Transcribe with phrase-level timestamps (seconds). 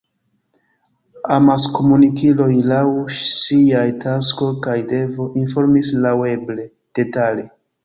[1.35, 2.81] Amaskomunikiloj, laŭ
[3.19, 6.69] siaj tasko kaj devo, informis laŭeble
[7.03, 7.49] detale.